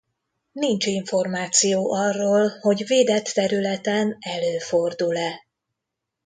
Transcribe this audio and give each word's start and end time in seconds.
Nincs 0.51 0.85
információ 0.85 1.91
arról 1.93 2.47
hogy 2.59 2.87
védett 2.87 3.25
területen 3.25 4.17
előfordul-e. 4.19 5.45